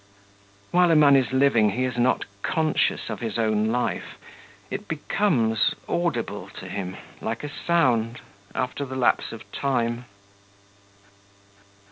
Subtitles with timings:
[0.71, 4.17] While a man is living he is not conscious of his own life;
[4.71, 8.19] it becomes audible to him, like a sound,
[8.55, 10.05] after the lapse of time.